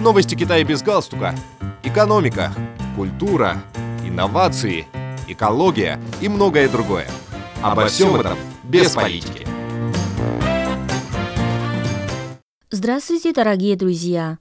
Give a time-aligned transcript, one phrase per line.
[0.00, 1.34] Новости Китая без галстука.
[1.82, 2.52] Экономика,
[2.94, 3.56] культура,
[4.04, 4.86] инновации,
[5.26, 7.08] экология и многое другое.
[7.62, 9.44] Обо всем этом без политики.
[12.70, 14.38] Здравствуйте, дорогие друзья!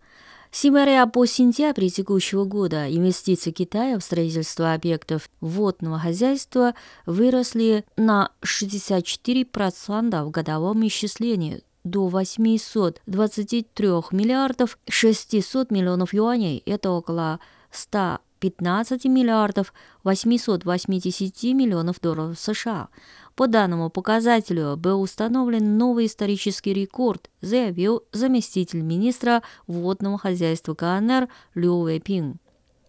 [0.52, 6.76] С января по сентябрь текущего года инвестиции Китая в строительство объектов водного хозяйства
[7.08, 16.64] выросли на 64% в годовом исчислении до 823 миллиардов 600 миллионов юаней.
[16.66, 17.40] Это около
[17.72, 22.90] 115 миллиардов 880 миллионов долларов США.
[23.36, 31.82] По данному показателю был установлен новый исторический рекорд, заявил заместитель министра водного хозяйства КНР Лю
[31.82, 32.38] Вэйпинг.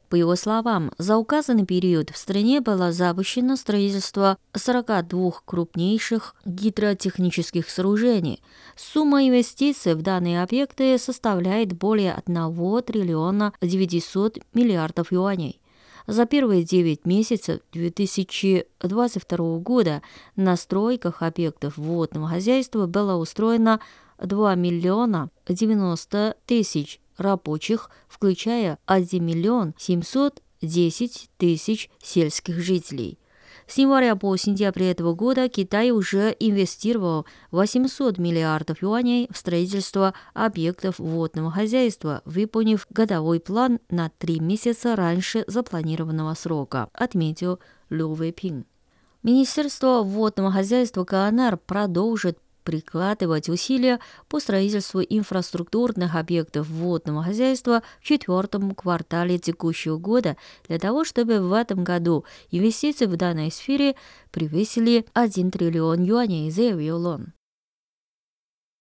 [0.09, 8.43] По его словам, за указанный период в стране было запущено строительство 42 крупнейших гидротехнических сооружений.
[8.75, 15.61] Сумма инвестиций в данные объекты составляет более 1 триллиона 900 миллиардов юаней.
[16.07, 20.01] За первые 9 месяцев 2022 года
[20.37, 23.79] на стройках объектов водного хозяйства было устроено
[24.19, 33.19] 2 миллиона 90 тысяч рабочих, включая 1 миллион 710 тысяч сельских жителей.
[33.69, 40.99] С января по сентябрь этого года Китай уже инвестировал 800 миллиардов юаней в строительство объектов
[40.99, 47.59] водного хозяйства, выполнив годовой план на три месяца раньше запланированного срока, отметил
[47.91, 48.67] Лю Вэйпинг.
[49.23, 58.75] Министерство водного хозяйства КНР продолжит прикладывать усилия по строительству инфраструктурных объектов водного хозяйства в четвертом
[58.75, 63.95] квартале текущего года для того, чтобы в этом году инвестиции в данной сфере
[64.31, 67.38] превысили 1 триллион юаней, заявил он.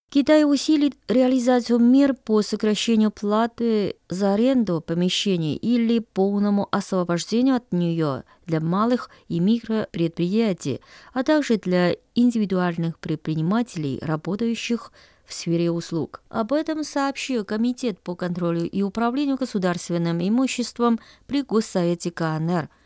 [0.09, 8.23] Китай усилит реализацию мер по сокращению платы за аренду помещений или полному освобождению от нее
[8.45, 10.79] для малых и микропредприятий,
[11.11, 14.93] а также для индивидуальных предпринимателей, работающих
[15.25, 16.21] в сфере услуг.
[16.29, 22.69] Об этом сообщил Комитет по контролю и управлению государственным имуществом при Госсовете КНР–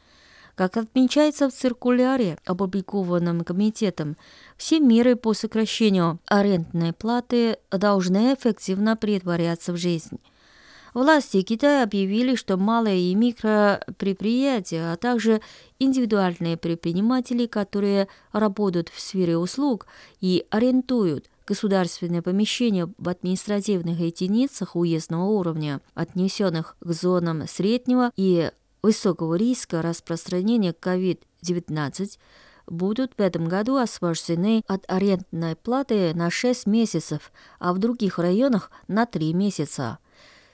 [0.62, 4.16] как отмечается в циркуляре, опубликованном комитетом,
[4.58, 10.20] все меры по сокращению арендной платы должны эффективно претворяться в жизнь.
[10.94, 15.42] Власти Китая объявили, что малые и микропредприятия, а также
[15.80, 19.88] индивидуальные предприниматели, которые работают в сфере услуг
[20.20, 29.36] и арендуют государственные помещения в административных единицах уездного уровня, отнесенных к зонам среднего и высокого
[29.36, 32.18] риска распространения COVID-19
[32.68, 38.72] будут в этом году освобождены от арендной платы на 6 месяцев, а в других районах
[38.88, 40.00] на 3 месяца.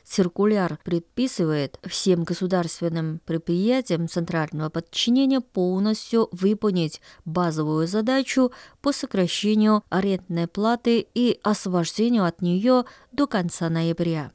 [0.04, 11.06] Циркуляр предписывает всем государственным предприятиям центрального подчинения полностью выполнить базовую задачу по сокращению арендной платы
[11.14, 14.32] и освобождению от нее до конца ноября.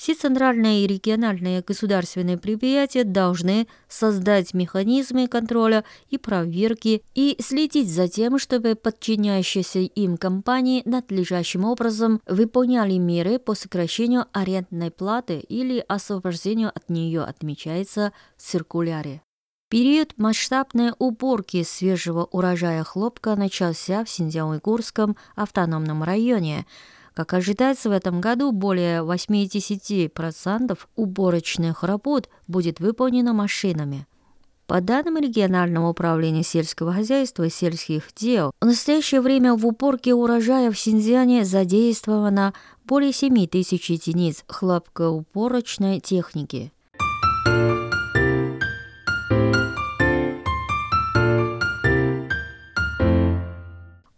[0.00, 8.08] Все центральные и региональные государственные предприятия должны создать механизмы контроля и проверки и следить за
[8.08, 16.70] тем, чтобы подчиняющиеся им компании надлежащим образом выполняли меры по сокращению арендной платы или освобождению
[16.74, 19.20] от нее, отмечается в циркуляре.
[19.68, 26.64] Период масштабной уборки свежего урожая хлопка начался в Синьцзян-Уйгурском автономном районе–
[27.14, 34.06] как ожидается, в этом году более 80% уборочных работ будет выполнено машинами.
[34.66, 40.70] По данным регионального управления сельского хозяйства и сельских дел, в настоящее время в уборке урожая
[40.70, 42.54] в Синьцзяне задействовано
[42.84, 46.72] более 7 тысяч единиц хлопкоуборочной техники.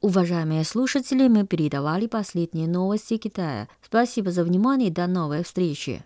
[0.03, 3.69] Уважаемые слушатели, мы передавали последние новости Китая.
[3.87, 6.01] Спасибо за внимание и до новой встречи.